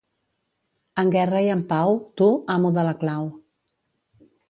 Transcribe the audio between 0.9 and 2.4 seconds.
En guerra i en pau, tu,